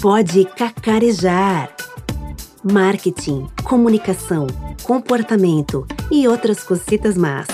[0.00, 1.76] pode cacarejar.
[2.64, 4.46] Marketing, comunicação,
[4.82, 7.46] comportamento e outras cositas más.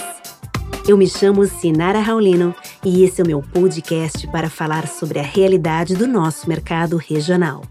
[0.87, 2.55] Eu me chamo Sinara Raulino
[2.85, 7.63] e esse é o meu podcast para falar sobre a realidade do nosso mercado regional.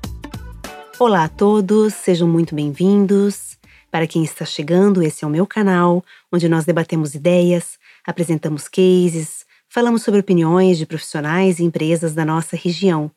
[1.00, 3.57] Olá a todos, sejam muito bem-vindos.
[3.89, 9.46] Para quem está chegando, esse é o meu canal, onde nós debatemos ideias, apresentamos cases,
[9.70, 13.10] falamos sobre opiniões de profissionais e empresas da nossa região.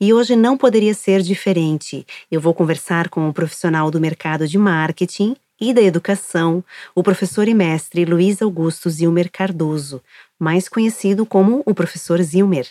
[0.00, 2.06] E hoje não poderia ser diferente.
[2.30, 7.46] Eu vou conversar com um profissional do mercado de marketing e da educação, o professor
[7.46, 10.02] e mestre Luiz Augusto Zilmer Cardoso,
[10.38, 12.66] mais conhecido como o professor Zilmer.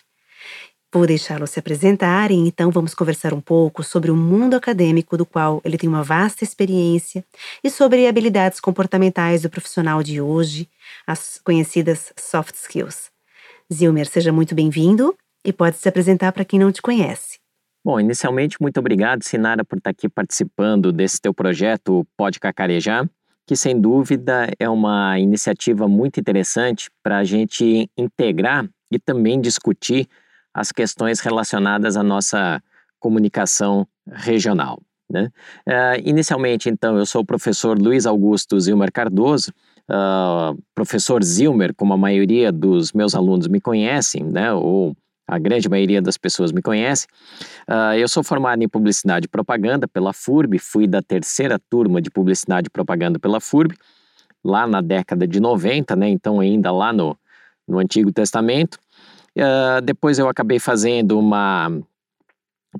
[0.93, 5.25] Vou deixá-lo se apresentar e então vamos conversar um pouco sobre o mundo acadêmico do
[5.25, 7.25] qual ele tem uma vasta experiência
[7.63, 10.69] e sobre habilidades comportamentais do profissional de hoje,
[11.07, 13.09] as conhecidas soft skills.
[13.73, 17.39] Zilmer, seja muito bem-vindo e pode se apresentar para quem não te conhece.
[17.85, 23.09] Bom, inicialmente, muito obrigado, Sinara, por estar aqui participando desse teu projeto Pode Cacarejar,
[23.45, 30.07] que sem dúvida é uma iniciativa muito interessante para a gente integrar e também discutir
[30.53, 32.63] as questões relacionadas à nossa
[32.99, 34.81] comunicação regional.
[35.09, 35.29] Né?
[35.67, 39.51] Uh, inicialmente, então, eu sou o professor Luiz Augusto Zilmer Cardoso,
[39.89, 44.95] uh, professor Zilmer, como a maioria dos meus alunos me conhecem, né, ou
[45.27, 47.07] a grande maioria das pessoas me conhece.
[47.67, 52.09] Uh, eu sou formado em Publicidade e Propaganda pela FURB, fui da terceira turma de
[52.09, 53.75] Publicidade e Propaganda pela FURB,
[54.43, 57.17] lá na década de 90, né, então ainda lá no,
[57.67, 58.77] no Antigo Testamento.
[59.37, 61.71] Uh, depois eu acabei fazendo uma,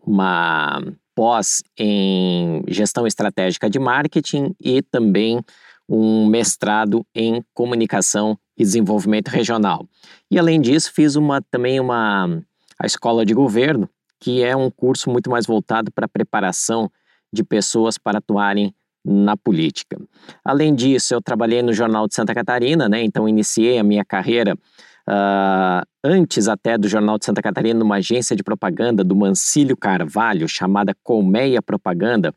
[0.06, 0.84] uma
[1.16, 5.40] pós em Gestão Estratégica de Marketing e também
[5.88, 9.88] um mestrado em comunicação e desenvolvimento regional.
[10.34, 12.42] E além disso, fiz uma também uma
[12.80, 13.88] a escola de governo,
[14.20, 16.92] que é um curso muito mais voltado para a preparação
[17.32, 18.74] de pessoas para atuarem
[19.06, 20.02] na política.
[20.44, 23.04] Além disso, eu trabalhei no Jornal de Santa Catarina, né?
[23.04, 24.56] Então iniciei a minha carreira
[25.08, 30.48] uh, antes até do Jornal de Santa Catarina numa agência de propaganda do Mancílio Carvalho
[30.48, 32.34] chamada Colmeia Propaganda,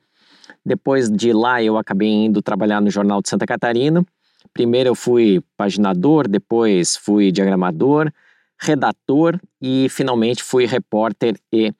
[0.66, 4.04] depois de lá, eu acabei indo trabalhar no Jornal de Santa Catarina.
[4.52, 8.12] Primeiro eu fui paginador, depois fui diagramador,
[8.58, 11.72] redator e finalmente fui repórter e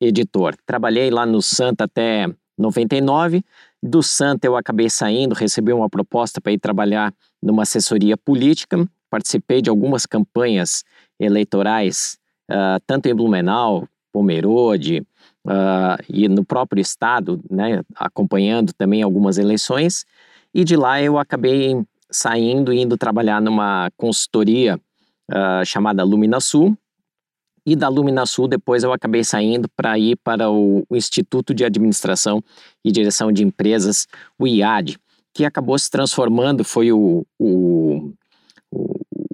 [0.00, 0.54] editor.
[0.66, 3.44] Trabalhei lá no Santa até 99.
[3.82, 8.86] Do Santa eu acabei saindo, recebi uma proposta para ir trabalhar numa assessoria política.
[9.08, 10.84] Participei de algumas campanhas
[11.18, 12.18] eleitorais,
[12.50, 15.06] uh, tanto em Blumenau, Pomerode,
[15.46, 20.04] uh, e no próprio estado, né, acompanhando também algumas eleições.
[20.52, 21.76] E de lá eu acabei
[22.10, 24.80] saindo e indo trabalhar numa consultoria
[25.30, 26.76] uh, chamada Luminasul.
[27.66, 32.42] E da Luminasul depois eu acabei saindo para ir para o, Instituto de Administração
[32.84, 34.06] e Direção de Empresas,
[34.38, 34.98] o IAD,
[35.34, 38.12] que acabou se transformando, foi o, o,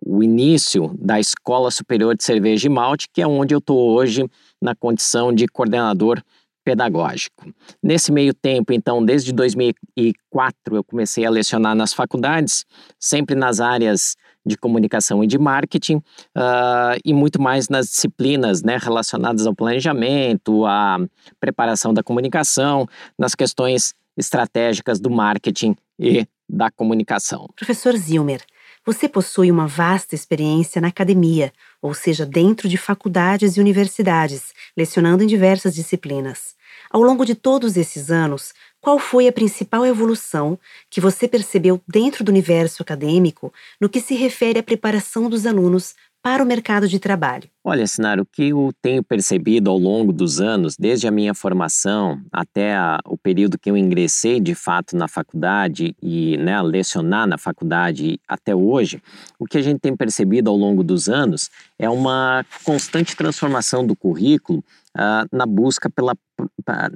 [0.04, 4.28] o início da Escola Superior de Cerveja e Malte, que é onde eu estou hoje
[4.60, 6.20] na condição de coordenador
[6.64, 7.52] pedagógico.
[7.82, 12.64] Nesse meio tempo, então, desde 2004, eu comecei a lecionar nas faculdades,
[12.98, 14.16] sempre nas áreas
[14.46, 20.66] de comunicação e de marketing, uh, e muito mais nas disciplinas né, relacionadas ao planejamento,
[20.66, 20.98] à
[21.40, 22.86] preparação da comunicação,
[23.18, 27.48] nas questões estratégicas do marketing e da comunicação.
[27.56, 28.42] Professor Zilmer,
[28.84, 35.24] você possui uma vasta experiência na academia, ou seja, dentro de faculdades e universidades, lecionando
[35.24, 36.54] em diversas disciplinas.
[36.90, 40.58] Ao longo de todos esses anos, qual foi a principal evolução
[40.90, 45.94] que você percebeu dentro do universo acadêmico no que se refere à preparação dos alunos
[46.24, 47.44] para o mercado de trabalho?
[47.62, 52.18] Olha, Sinara, o que eu tenho percebido ao longo dos anos, desde a minha formação
[52.32, 57.36] até a, o período que eu ingressei de fato na faculdade e né, lecionar na
[57.36, 59.02] faculdade até hoje,
[59.38, 63.94] o que a gente tem percebido ao longo dos anos é uma constante transformação do
[63.94, 64.64] currículo
[64.96, 66.16] uh, na busca pela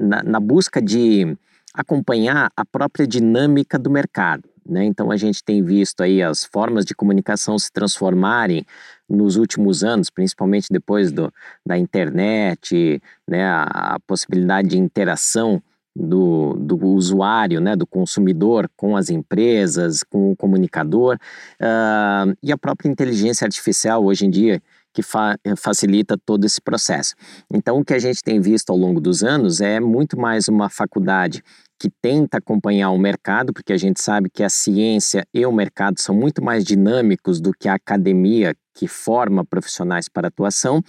[0.01, 1.37] na, na busca de
[1.75, 4.49] acompanhar a própria dinâmica do mercado.
[4.69, 4.85] Né?
[4.85, 8.67] Então a gente tem visto aí as formas de comunicação se transformarem
[9.09, 11.33] nos últimos anos, principalmente depois do,
[11.65, 13.45] da internet, né?
[13.45, 13.63] a,
[13.95, 15.63] a possibilidade de interação
[15.99, 21.17] do, do usuário, né, do consumidor com as empresas, com o comunicador
[21.61, 24.63] uh, e a própria inteligência artificial hoje em dia
[24.93, 27.15] que fa facilita todo esse processo.
[27.53, 30.69] Então, o que a gente tem visto ao longo dos anos é muito mais uma
[30.69, 31.43] faculdade
[31.79, 36.01] que tenta acompanhar o mercado, porque a gente sabe que a ciência e o mercado
[36.01, 40.81] são muito mais dinâmicos do que a academia que forma profissionais para atuação,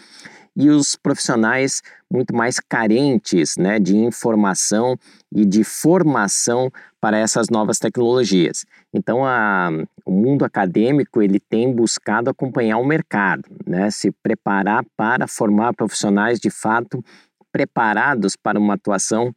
[0.56, 1.82] e os profissionais
[2.12, 4.96] muito mais carentes né, de informação
[5.32, 6.72] e de formação
[7.02, 8.64] para essas novas tecnologias.
[8.94, 9.70] Então, a,
[10.06, 16.40] o mundo acadêmico ele tem buscado acompanhar o mercado, né, se preparar para formar profissionais
[16.40, 17.04] de fato
[17.52, 19.34] preparados para uma atuação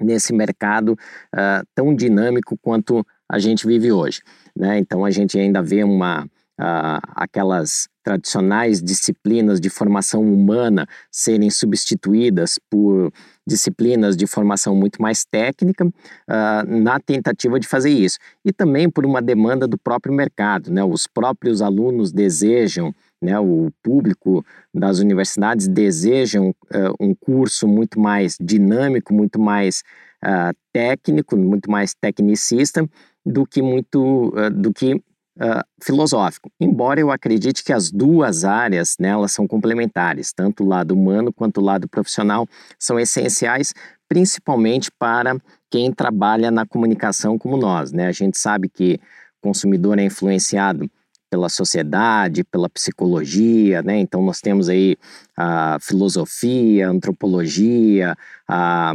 [0.00, 4.20] nesse mercado uh, tão dinâmico quanto a gente vive hoje.
[4.56, 4.78] Né?
[4.78, 6.26] Então, a gente ainda vê uma
[6.58, 13.12] uh, aquelas tradicionais disciplinas de formação humana serem substituídas por
[13.46, 18.18] disciplinas de formação muito mais técnica uh, na tentativa de fazer isso.
[18.42, 20.70] E também por uma demanda do próprio mercado.
[20.70, 20.82] Né?
[20.82, 28.38] Os próprios alunos desejam, né, o público das universidades desejam uh, um curso muito mais
[28.40, 29.82] dinâmico, muito mais
[30.24, 32.88] uh, técnico, muito mais tecnicista
[33.26, 35.02] do que muito do que
[35.38, 40.66] uh, filosófico, embora eu acredite que as duas áreas né, elas são complementares, tanto o
[40.66, 42.46] lado humano quanto o lado profissional
[42.78, 43.72] são essenciais,
[44.08, 45.36] principalmente para
[45.70, 47.92] quem trabalha na comunicação como nós.
[47.92, 48.06] Né?
[48.06, 49.00] A gente sabe que
[49.40, 50.90] o consumidor é influenciado
[51.30, 53.98] pela sociedade, pela psicologia, né?
[53.98, 54.96] Então nós temos aí
[55.36, 58.16] a filosofia, a antropologia,
[58.48, 58.94] a,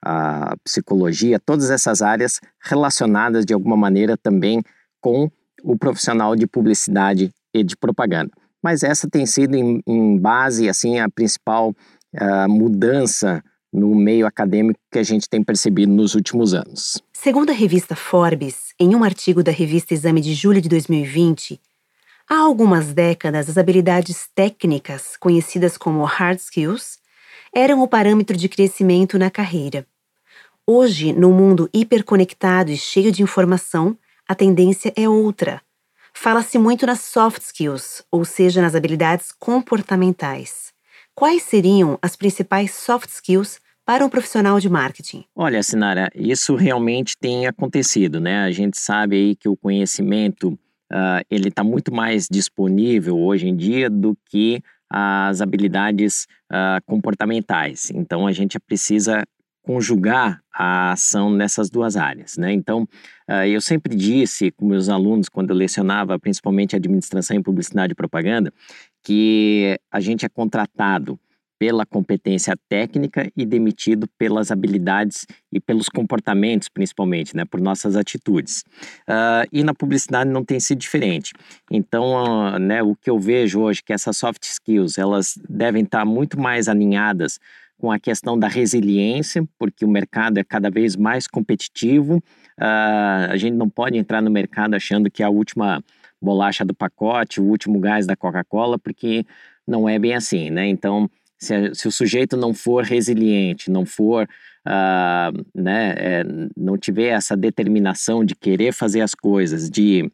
[0.00, 4.62] a psicologia, todas essas áreas relacionadas de alguma maneira também
[5.00, 5.28] com
[5.62, 8.30] o profissional de publicidade e de propaganda.
[8.62, 13.42] Mas essa tem sido em, em base assim a principal uh, mudança
[13.72, 17.02] no meio acadêmico que a gente tem percebido nos últimos anos.
[17.12, 21.58] Segundo a revista Forbes, em um artigo da revista Exame de julho de 2020,
[22.28, 26.98] há algumas décadas as habilidades técnicas, conhecidas como hard skills,
[27.54, 29.86] eram o parâmetro de crescimento na carreira.
[30.66, 33.96] Hoje, no mundo hiperconectado e cheio de informação,
[34.32, 35.60] a tendência é outra.
[36.14, 40.72] Fala-se muito nas soft skills, ou seja, nas habilidades comportamentais.
[41.14, 45.24] Quais seriam as principais soft skills para um profissional de marketing?
[45.36, 48.42] Olha, Sinara, isso realmente tem acontecido, né?
[48.44, 50.58] A gente sabe aí que o conhecimento
[50.90, 57.90] uh, ele está muito mais disponível hoje em dia do que as habilidades uh, comportamentais.
[57.94, 59.22] Então a gente precisa
[59.62, 62.36] conjugar a ação nessas duas áreas.
[62.36, 62.52] Né?
[62.52, 62.82] Então,
[63.28, 67.96] uh, eu sempre disse com meus alunos, quando eu lecionava principalmente administração em publicidade e
[67.96, 68.52] propaganda,
[69.02, 71.18] que a gente é contratado
[71.62, 78.64] pela competência técnica e demitido pelas habilidades e pelos comportamentos, principalmente, né, por nossas atitudes.
[79.08, 81.32] Uh, e na publicidade não tem sido diferente.
[81.70, 85.84] Então, uh, né, o que eu vejo hoje é que essas soft skills elas devem
[85.84, 87.38] estar muito mais alinhadas
[87.82, 92.18] com a questão da resiliência, porque o mercado é cada vez mais competitivo.
[92.56, 95.82] Uh, a gente não pode entrar no mercado achando que é a última
[96.20, 99.26] bolacha do pacote, o último gás da Coca-Cola, porque
[99.66, 100.68] não é bem assim, né?
[100.68, 104.28] Então, se, se o sujeito não for resiliente, não for,
[104.64, 106.24] uh, né, é,
[106.56, 110.08] não tiver essa determinação de querer fazer as coisas, de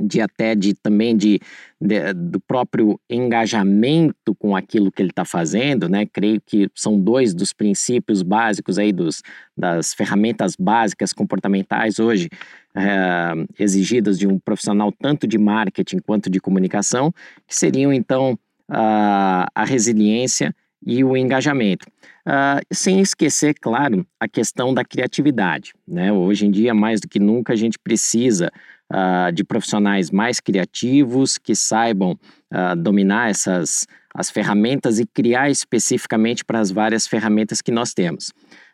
[0.00, 1.40] de até de também de,
[1.80, 6.06] de, do próprio engajamento com aquilo que ele está fazendo, né?
[6.06, 9.22] Creio que são dois dos princípios básicos aí dos,
[9.56, 12.28] das ferramentas básicas comportamentais hoje
[12.74, 17.12] é, exigidas de um profissional tanto de marketing quanto de comunicação,
[17.46, 18.38] que seriam então
[18.68, 20.54] a, a resiliência
[20.84, 21.86] e o engajamento.
[22.26, 25.72] Uh, sem esquecer, claro, a questão da criatividade.
[25.86, 26.12] Né?
[26.12, 28.50] Hoje em dia, mais do que nunca, a gente precisa
[28.92, 32.12] uh, de profissionais mais criativos que saibam
[32.52, 33.86] uh, dominar essas
[34.18, 38.30] as ferramentas e criar especificamente para as várias ferramentas que nós temos.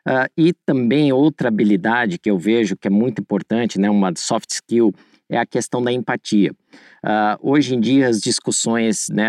[0.06, 4.48] Uh, e também outra habilidade que eu vejo que é muito importante, né, uma soft
[4.52, 4.94] skill,
[5.28, 6.52] é a questão da empatia.
[7.40, 9.26] hoje em dia as discussões, né,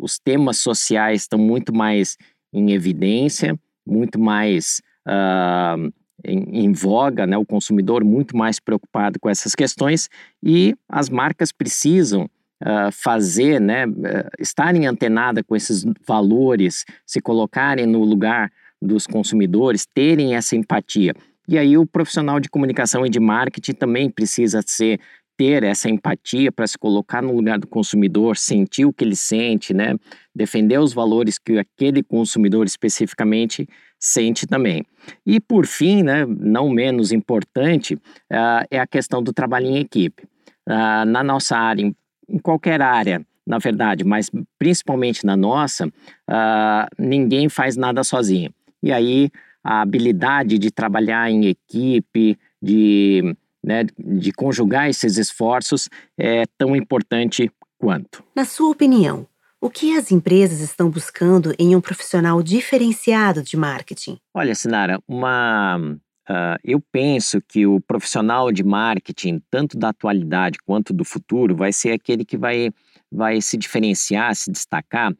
[0.00, 2.16] os temas sociais estão muito mais
[2.52, 5.92] em evidência, muito mais uh,
[6.24, 10.08] em, em, voga, né, o consumidor muito mais preocupado com essas questões
[10.42, 12.24] e as marcas precisam
[12.62, 13.92] uh, fazer, né, uh,
[14.38, 18.50] estarem antenadas com esses valores, se colocarem no lugar
[18.80, 21.14] dos consumidores, terem essa empatia.
[21.48, 25.00] E aí o profissional de comunicação e de marketing também precisa ser
[25.36, 29.72] ter essa empatia para se colocar no lugar do consumidor, sentir o que ele sente,
[29.74, 29.96] né?
[30.34, 33.68] Defender os valores que aquele consumidor especificamente
[34.02, 34.84] sente também.
[35.24, 40.24] E por fim, né, não menos importante, uh, é a questão do trabalho em equipe.
[40.68, 41.94] Uh, na nossa área, em,
[42.28, 44.28] em, qualquer área, na verdade, mas
[44.58, 48.52] principalmente na nossa, uh, ninguém faz nada sozinho.
[48.82, 49.30] E aí
[49.62, 57.48] a habilidade de trabalhar em equipe, de, né, de conjugar esses esforços é tão importante
[57.78, 58.24] quanto.
[58.34, 59.26] Na sua opinião,
[59.62, 64.18] O que as empresas estão buscando em um profissional diferenciado de marketing?
[64.34, 70.92] Olha, Sinara, uma, uh, eu penso que o profissional de marketing, tanto da atualidade quanto
[70.92, 72.72] do futuro, vai ser aquele que vai,
[73.08, 75.14] vai se diferenciar, se destacar,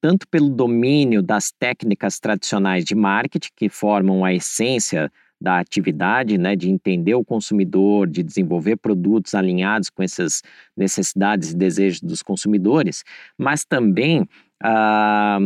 [0.00, 5.12] tanto pelo domínio das técnicas tradicionais de marketing, que formam a essência
[5.44, 10.42] da atividade, né, de entender o consumidor, de desenvolver produtos alinhados com essas
[10.74, 13.04] necessidades e desejos dos consumidores,
[13.38, 14.26] mas também
[14.62, 15.38] ah,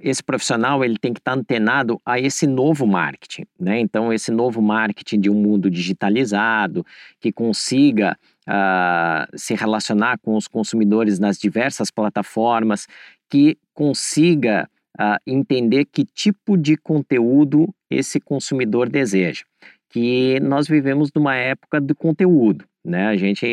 [0.00, 3.78] esse profissional ele tem que estar antenado a esse novo marketing, né?
[3.78, 6.84] Então esse novo marketing de um mundo digitalizado
[7.20, 8.18] que consiga
[8.48, 12.86] uh, se relacionar com os consumidores nas diversas plataformas,
[13.30, 14.68] que consiga
[15.00, 19.44] uh, entender que tipo de conteúdo esse consumidor deseja.
[19.88, 23.08] Que nós vivemos numa época do conteúdo, né?
[23.08, 23.46] A gente,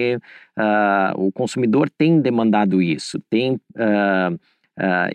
[0.58, 4.40] uh, o consumidor tem demandado isso, tem uh,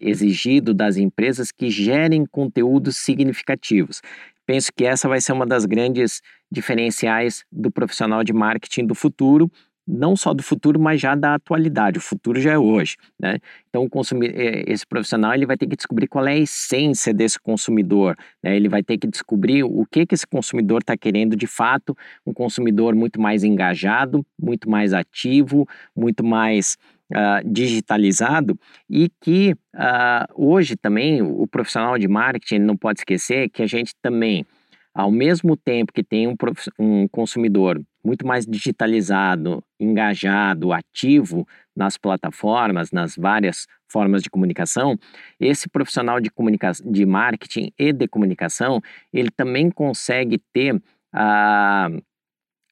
[0.00, 4.02] exigido das empresas que gerem conteúdos significativos.
[4.46, 6.20] Penso que essa vai ser uma das grandes
[6.52, 9.50] diferenciais do profissional de marketing do futuro
[9.86, 11.98] não só do futuro, mas já da atualidade.
[11.98, 13.38] O futuro já é hoje, né?
[13.68, 17.38] Então, consumir, eh, esse profissional ele vai ter que descobrir qual é a essência desse
[17.38, 18.56] consumidor, né?
[18.56, 22.32] Ele vai ter que descobrir o que que esse consumidor está querendo de fato, um
[22.32, 26.76] consumidor muito mais engajado, muito mais ativo, muito mais
[27.12, 33.62] uh, digitalizado e que uh, hoje também o profissional de marketing não pode esquecer que
[33.62, 34.46] a gente também
[34.94, 36.36] ao mesmo tempo que tem um,
[36.78, 44.96] um consumidor muito mais digitalizado, engajado, ativo nas plataformas, nas várias formas de comunicação,
[45.40, 48.80] esse profissional de, comunicação, de marketing e de comunicação,
[49.12, 50.80] ele também consegue ter
[51.12, 51.88] ah,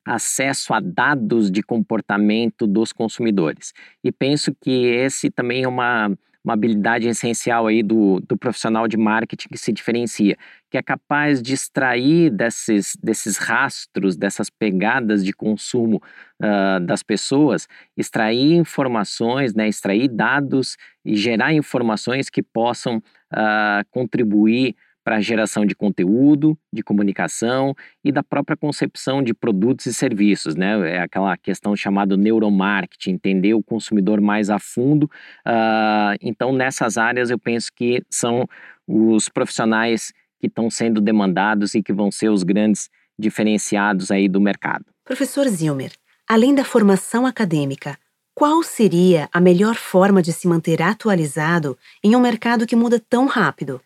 [0.05, 3.73] acesso a dados de comportamento dos consumidores.
[4.03, 6.11] E penso que esse também é uma
[6.45, 10.37] uma habilidade essencial aí do, do profissional de marketing que se diferencia,
[10.71, 16.03] que é capaz de extrair desses, desses rastros, dessas pegadas de consumo
[16.43, 24.75] uh, das pessoas, extrair informações, né, extrair dados e gerar informações que possam uh, contribuir
[25.05, 30.55] para a geração de conteúdo, de comunicação e da própria concepção de produtos e serviços,
[30.55, 30.97] né?
[30.97, 35.05] É aquela questão chamada neuromarketing, entender o consumidor mais a fundo.
[35.47, 38.47] Uh, então, nessas áreas, eu penso que são
[38.87, 44.41] os profissionais que estão sendo demandados e que vão ser os grandes diferenciados aí do
[44.41, 44.85] mercado.
[45.05, 45.93] Professor Zilmer,
[46.29, 47.97] além da formação acadêmica,
[48.35, 53.27] qual seria a melhor forma de se manter atualizado em um mercado que muda tão
[53.27, 53.81] rápido?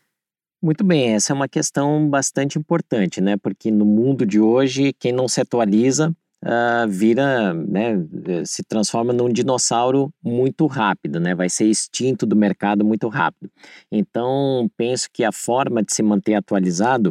[0.67, 3.37] Muito bem, essa é uma questão bastante importante, né?
[3.37, 6.11] Porque no mundo de hoje, quem não se atualiza
[6.45, 7.95] uh, vira, né,
[8.45, 11.37] se transforma num dinossauro muito rápido, né?
[11.37, 13.49] Vai ser extinto do mercado muito rápido.
[13.93, 17.11] Então, penso que a forma de se manter atualizado,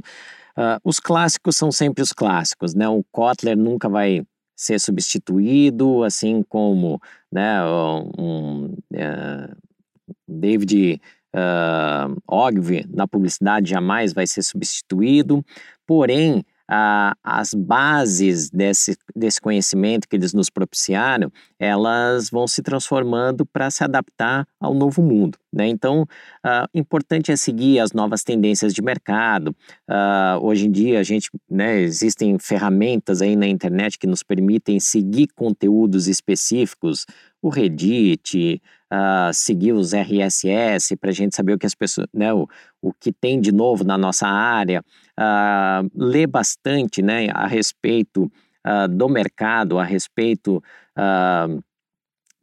[0.58, 2.90] uh, os clássicos são sempre os clássicos, né?
[2.90, 4.22] O Kotler nunca vai
[4.54, 7.00] ser substituído, assim como,
[7.32, 7.64] né,
[8.18, 9.56] um, uh,
[10.28, 11.00] David
[11.36, 15.44] uh, Ogvi na publicidade jamais vai ser substituído,
[15.86, 23.46] porém, uh, as bases desse, desse conhecimento que eles nos propiciaram, elas vão se transformando
[23.46, 25.38] para se adaptar ao novo mundo.
[25.54, 25.68] Né?
[25.68, 26.02] Então,
[26.46, 29.56] uh, importante é seguir as novas tendências de mercado.
[29.90, 34.80] Uh, hoje em dia, a gente, né, existem ferramentas aí na internet que nos permitem
[34.80, 37.06] seguir conteúdos específicos,
[37.42, 38.62] o Reddit,
[39.34, 42.48] seguir os RSS para a gente saber o que as pessoas, né, o,
[42.82, 44.84] o que tem de novo na nossa área,
[45.20, 48.32] uh, ler bastante, né, a respeito
[48.66, 50.62] uh, do mercado, a respeito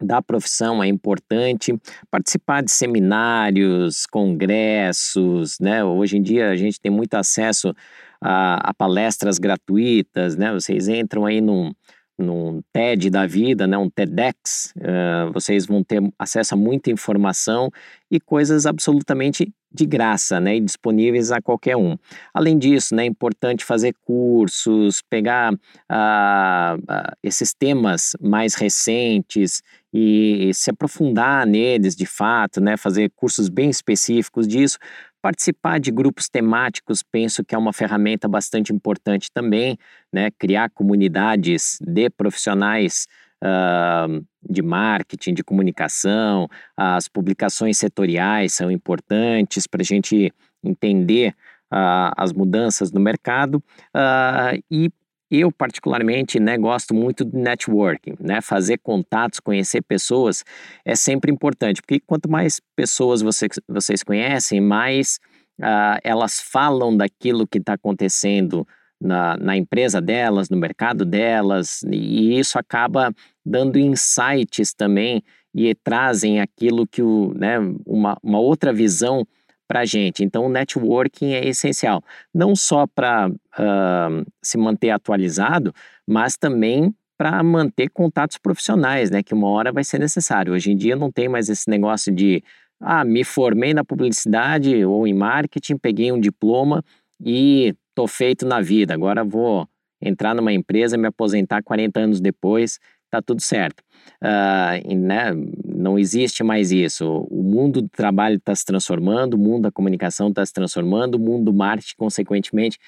[0.02, 1.75] da profissão é importante,
[2.11, 5.82] participar de seminários, congressos, né?
[5.85, 7.75] Hoje em dia a gente tem muito acesso
[8.21, 10.52] a, a palestras gratuitas, né?
[10.52, 11.73] Vocês entram aí num,
[12.19, 17.71] num TED da vida, né, um TEDx, uh, vocês vão ter acesso a muita informação
[18.11, 21.97] e coisas absolutamente de graça, né, e disponíveis a qualquer um.
[22.35, 30.50] Além disso, né, é importante fazer cursos, pegar uh, uh, esses temas mais recentes e
[30.54, 34.78] se aprofundar neles de fato, né, fazer cursos bem específicos disso,
[35.23, 39.79] Participar de grupos temáticos, penso que é uma ferramenta bastante importante também,
[40.12, 40.31] né?
[40.37, 43.07] Criar comunidades de profissionais
[43.43, 51.35] uh, de marketing, de comunicação, as publicações setoriais são importantes para a gente entender
[51.73, 53.62] uh, as mudanças no mercado
[53.95, 54.91] uh, e
[55.38, 58.42] eu particularmente né, gosto muito de networking, né?
[58.42, 60.44] Fazer contatos, conhecer pessoas
[60.84, 65.18] é sempre importante, porque quanto mais pessoas você, vocês conhecem, mais
[65.58, 68.66] uh, elas falam daquilo que está acontecendo
[69.00, 73.12] na, na empresa delas, no mercado delas, e isso acaba
[73.44, 75.22] dando insights também
[75.54, 79.26] e trazem aquilo que o, né, uma, uma outra visão
[79.73, 80.23] para a gente.
[80.23, 85.75] Então, o networking é essencial, não só para uh, se manter atualizado,
[86.07, 90.52] mas também para manter contatos profissionais, né, que uma hora vai ser necessário.
[90.52, 92.45] Hoje em dia não tem mais esse negócio de
[92.79, 96.85] ah, me formei na publicidade ou em marketing, peguei um diploma
[97.25, 98.93] e tô feito na vida.
[98.93, 99.67] Agora vou
[100.02, 102.79] entrar numa empresa, me aposentar 40 anos depois,
[103.11, 103.83] tá tudo certo.
[104.21, 105.31] Uh, né?
[105.75, 107.26] Não existe mais isso.
[107.31, 111.19] O mundo do trabalho está se transformando, o mundo da comunicação está se transformando, o
[111.19, 112.79] mundo do marketing, consequentemente,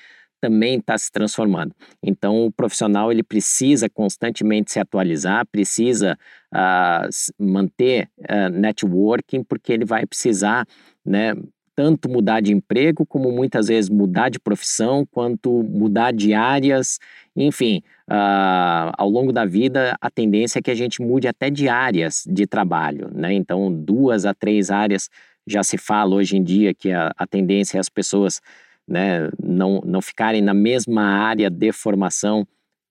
[0.41, 1.75] também está se transformando.
[2.03, 6.19] Então, o profissional ele precisa constantemente se atualizar, precisa
[6.55, 7.09] uh,
[7.43, 10.67] manter uh, networking, porque ele vai precisar,
[11.03, 11.35] né,
[11.75, 16.99] tanto mudar de emprego, como muitas vezes mudar de profissão, quanto mudar de áreas,
[17.35, 21.69] enfim, uh, ao longo da vida a tendência é que a gente mude até de
[21.69, 23.33] áreas de trabalho, né?
[23.33, 25.09] Então, duas a três áreas
[25.47, 28.41] já se fala hoje em dia que a, a tendência é as pessoas
[28.87, 32.47] né, não, não ficarem na mesma área de formação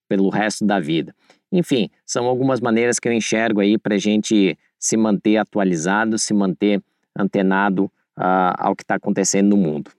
[0.07, 1.15] pelo resto da vida.
[1.51, 6.33] Enfim, são algumas maneiras que eu enxergo aí para a gente se manter atualizado, se
[6.33, 6.81] manter
[7.17, 7.85] antenado
[8.17, 9.91] uh, ao que está acontecendo no mundo.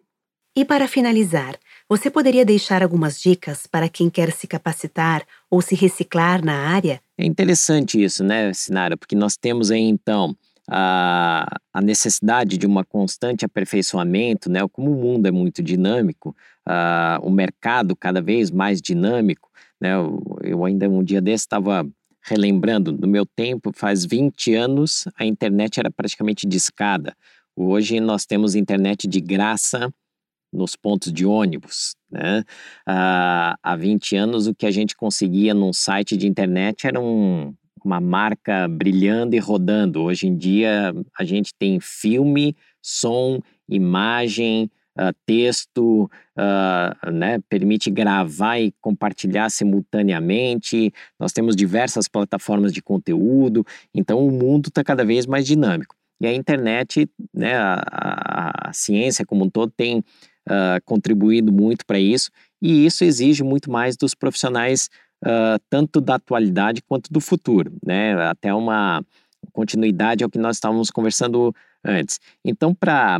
[0.56, 1.56] E para finalizar,
[1.88, 7.00] você poderia deixar algumas dicas para quem quer se capacitar ou se reciclar na área?
[7.19, 8.97] É interessante isso, né, Sinara?
[8.97, 10.35] Porque nós temos aí então
[10.69, 14.67] a, a necessidade de uma constante aperfeiçoamento, né?
[14.73, 16.35] Como o mundo é muito dinâmico,
[16.67, 19.50] uh, o mercado cada vez mais dinâmico,
[19.81, 19.95] né?
[19.95, 21.87] Eu, eu ainda um dia desse estava
[22.26, 27.14] relembrando, no meu tempo, faz 20 anos, a internet era praticamente discada.
[27.55, 29.93] Hoje nós temos internet de graça
[30.54, 31.96] nos pontos de ônibus.
[32.11, 32.44] Né?
[32.88, 37.52] Uh, há 20 anos, o que a gente conseguia num site de internet era um,
[37.84, 40.02] uma marca brilhando e rodando.
[40.02, 48.58] Hoje em dia, a gente tem filme, som, imagem, uh, texto, uh, né, permite gravar
[48.58, 50.93] e compartilhar simultaneamente.
[51.19, 55.97] Nós temos diversas plataformas de conteúdo, então o mundo está cada vez mais dinâmico.
[56.21, 60.02] E a internet, né, a, a, a ciência como um todo tem
[60.49, 62.30] uh, contribuído muito para isso,
[62.61, 64.89] e isso exige muito mais dos profissionais
[65.25, 68.15] uh, tanto da atualidade quanto do futuro, né?
[68.28, 69.04] Até uma
[69.52, 71.54] continuidade ao que nós estávamos conversando
[71.85, 72.19] antes.
[72.45, 73.19] Então, para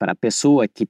[0.00, 0.86] a pessoa que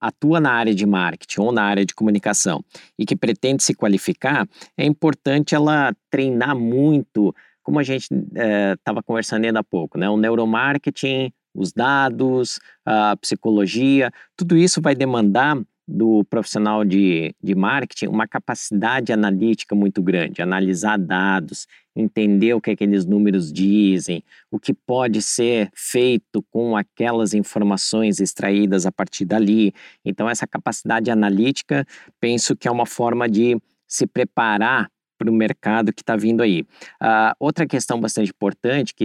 [0.00, 2.64] atua na área de marketing ou na área de comunicação
[2.98, 9.02] e que pretende se qualificar, é importante ela treinar muito, como a gente estava eh,
[9.04, 10.08] conversando ainda há pouco, né?
[10.08, 15.58] O neuromarketing, os dados, a psicologia, tudo isso vai demandar
[15.90, 22.70] do profissional de, de marketing uma capacidade analítica muito grande, analisar dados, entender o que
[22.70, 29.74] aqueles números dizem, o que pode ser feito com aquelas informações extraídas a partir dali.
[30.04, 31.84] Então, essa capacidade analítica,
[32.20, 36.62] penso que é uma forma de se preparar para o mercado que está vindo aí.
[37.02, 39.04] Uh, outra questão bastante importante, que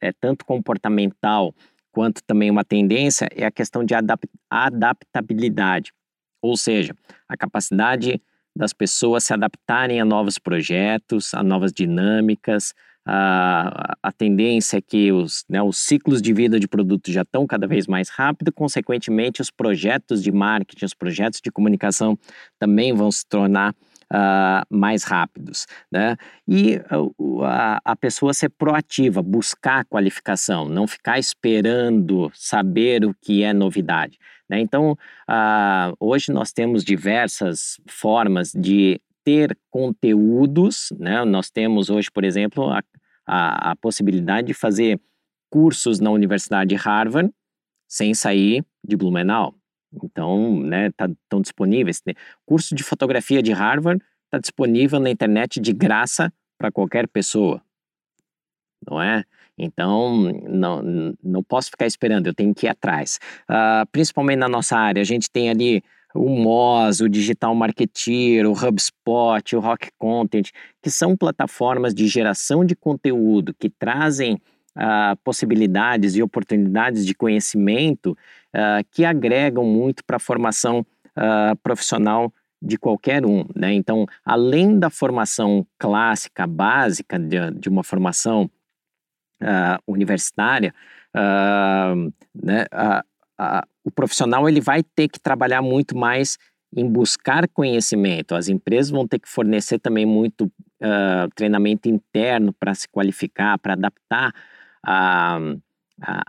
[0.00, 1.54] é tanto comportamental
[1.96, 5.94] quanto também uma tendência, é a questão de adap adaptabilidade.
[6.42, 6.94] Ou seja,
[7.26, 8.20] a capacidade
[8.54, 12.74] das pessoas se adaptarem a novos projetos, a novas dinâmicas.
[13.06, 17.46] A, a tendência é que os, né, os ciclos de vida de produtos já estão
[17.46, 22.18] cada vez mais rápido, consequentemente, os projetos de marketing, os projetos de comunicação
[22.58, 23.74] também vão se tornar
[24.12, 25.66] uh, mais rápidos.
[25.90, 26.16] Né?
[26.46, 26.76] E
[27.18, 33.52] uh, a, a pessoa ser proativa, buscar qualificação, não ficar esperando saber o que é
[33.52, 34.18] novidade.
[34.48, 34.60] Né?
[34.60, 40.92] Então, uh, hoje nós temos diversas formas de ter conteúdos.
[40.98, 41.24] Né?
[41.24, 42.82] Nós temos hoje, por exemplo, a,
[43.26, 45.00] a, a possibilidade de fazer
[45.50, 47.32] cursos na Universidade de Harvard
[47.88, 49.54] sem sair de Blumenau.
[50.02, 52.02] Então, né, tá, estão disponíveis.
[52.44, 57.62] Curso de fotografia de Harvard está disponível na internet de graça para qualquer pessoa.
[58.88, 59.24] Não é?
[59.58, 63.18] Então, não, não posso ficar esperando, eu tenho que ir atrás.
[63.48, 65.82] Uh, principalmente na nossa área, a gente tem ali
[66.14, 70.50] o Moz, o Digital Marketeer, o HubSpot, o Rock Content,
[70.82, 74.38] que são plataformas de geração de conteúdo que trazem
[74.76, 78.16] uh, possibilidades e oportunidades de conhecimento
[78.54, 80.86] uh, que agregam muito para a formação
[81.62, 83.72] profissional de qualquer um, né?
[83.72, 88.50] Então, além da formação clássica, básica, de, de uma formação
[89.42, 90.74] uh, universitária,
[91.14, 96.38] uh, né, uh, o profissional ele vai ter que trabalhar muito mais
[96.74, 98.34] em buscar conhecimento.
[98.34, 100.50] As empresas vão ter que fornecer também muito
[101.34, 104.34] treinamento interno para se qualificar, para adaptar
[104.86, 105.38] a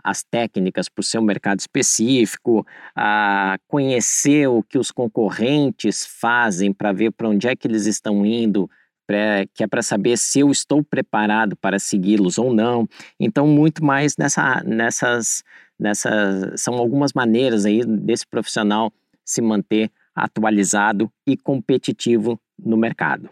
[0.04, 2.66] as técnicas para o seu mercado específico,
[2.96, 8.24] a conhecer o que os concorrentes fazem para ver para onde é que eles estão
[8.24, 8.68] indo,
[9.06, 12.88] pra, que é para saber se eu estou preparado para segui-los ou não.
[13.20, 15.42] Então, muito mais nessa, nessas,
[15.78, 16.60] nessas.
[16.60, 18.90] São algumas maneiras aí desse profissional
[19.24, 23.28] se manter atualizado e competitivo no mercado.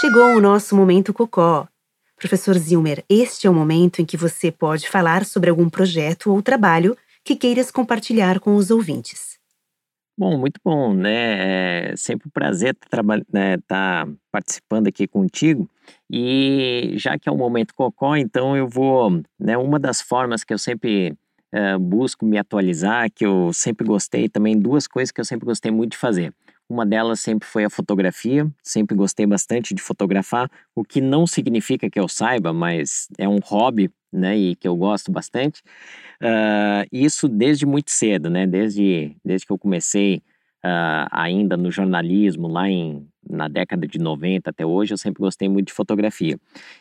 [0.00, 1.66] Chegou o nosso momento cocó
[2.18, 6.40] Professor Zilmer, este é o momento em que você pode falar sobre algum projeto ou
[6.40, 9.36] trabalho que queiras compartilhar com os ouvintes.
[10.18, 11.90] Bom, muito bom, né?
[11.90, 15.68] É sempre um prazer estar né, tá participando aqui contigo.
[16.10, 19.58] E já que é um momento cocó, então eu vou, né?
[19.58, 21.14] Uma das formas que eu sempre
[21.52, 25.70] uh, busco me atualizar, que eu sempre gostei também, duas coisas que eu sempre gostei
[25.70, 26.32] muito de fazer.
[26.68, 31.88] Uma delas sempre foi a fotografia, sempre gostei bastante de fotografar, o que não significa
[31.88, 35.62] que eu saiba, mas é um hobby, né, e que eu gosto bastante.
[36.20, 40.16] Uh, isso desde muito cedo, né, desde, desde que eu comecei
[40.64, 45.48] uh, ainda no jornalismo, lá em, na década de 90 até hoje, eu sempre gostei
[45.48, 46.36] muito de fotografia.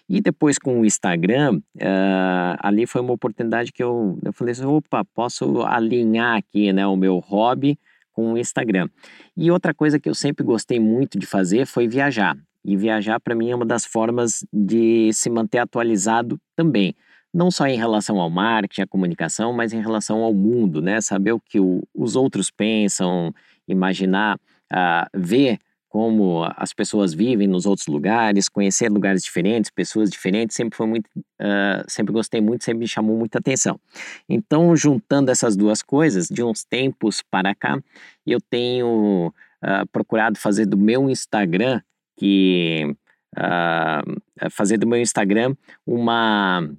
[0.10, 4.66] E depois com o Instagram, uh, ali foi uma oportunidade que eu, eu falei assim,
[4.66, 7.78] opa, posso alinhar aqui, né, o meu hobby
[8.16, 8.90] com o Instagram.
[9.36, 12.36] E outra coisa que eu sempre gostei muito de fazer foi viajar.
[12.64, 16.96] E viajar para mim é uma das formas de se manter atualizado também.
[17.32, 21.02] Não só em relação ao marketing, à comunicação, mas em relação ao mundo, né?
[21.02, 23.34] Saber o que o, os outros pensam,
[23.68, 24.38] imaginar,
[24.72, 25.60] uh, ver
[25.96, 31.08] como as pessoas vivem nos outros lugares, conhecer lugares diferentes, pessoas diferentes, sempre foi muito,
[31.16, 33.80] uh, sempre gostei muito, sempre me chamou muita atenção.
[34.28, 37.80] Então, juntando essas duas coisas, de uns tempos para cá,
[38.28, 41.80] eu tenho uh, procurado fazer do meu Instagram,
[42.18, 42.94] que
[43.38, 45.56] uh, fazer do meu Instagram
[45.88, 46.70] uma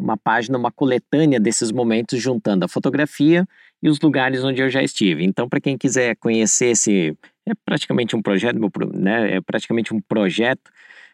[0.00, 3.46] uma página, uma coletânea desses momentos, juntando a fotografia
[3.82, 5.24] e os lugares onde eu já estive.
[5.24, 8.58] Então, para quem quiser conhecer esse é praticamente um projeto,
[8.94, 10.70] né, é praticamente um projeto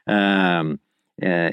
[0.08, 0.78] uh,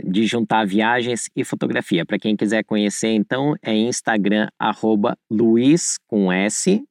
[0.03, 2.05] de juntar viagens e fotografia.
[2.05, 6.83] Para quem quiser conhecer, então, é Instagram, arroba Luiz, com S,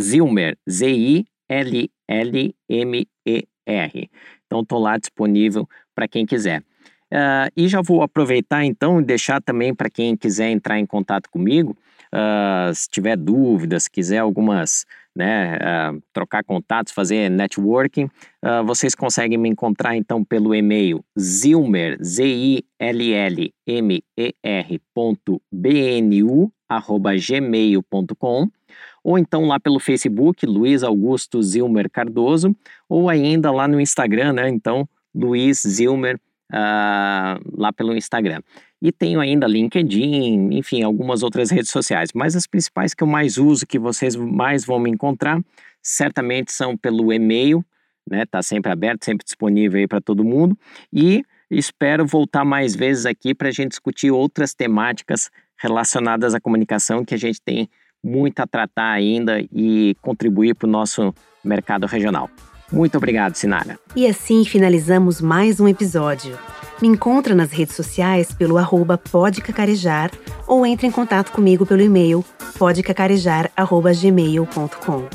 [0.00, 1.30] Zilmer, Z-I-L-L-M-E-R.
[4.46, 6.62] Então, estou lá disponível para quem quiser.
[7.12, 11.28] Uh, e já vou aproveitar então e deixar também para quem quiser entrar em contato
[11.28, 11.76] comigo,
[12.14, 18.08] uh, se tiver dúvidas, quiser algumas né, uh, trocar contatos, fazer networking,
[18.64, 22.60] vocês conseguem me encontrar então pelo e-mail zilmer, Z-I-L-L-M-E-R
[24.94, 28.48] ponto B-N-U, arroba gmail.com
[29.02, 32.54] ou então lá pelo Facebook, Luiz Augusto Zilmer Cardoso,
[32.88, 36.20] ou ainda lá no Instagram, né, então Luiz Zilmer,
[36.50, 38.40] uh, lá pelo Instagram.
[38.82, 42.10] E tenho ainda LinkedIn, enfim, algumas outras redes sociais.
[42.14, 45.40] Mas as principais que eu mais uso, que vocês mais vão me encontrar,
[45.82, 47.64] certamente são pelo e-mail,
[48.08, 48.24] né?
[48.26, 50.58] Tá sempre aberto, sempre disponível aí para todo mundo.
[50.92, 57.04] E espero voltar mais vezes aqui para a gente discutir outras temáticas relacionadas à comunicação
[57.04, 57.68] que a gente tem
[58.02, 62.30] muito a tratar ainda e contribuir para o nosso mercado regional.
[62.72, 63.78] Muito obrigado, Sinara.
[63.94, 66.38] E assim finalizamos mais um episódio.
[66.80, 70.10] Me encontra nas redes sociais pelo arroba podcacarejar
[70.46, 72.24] ou entre em contato comigo pelo e-mail
[72.58, 75.08] podcacarejar.gmail.com.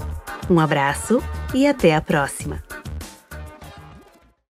[0.50, 2.62] Um abraço e até a próxima!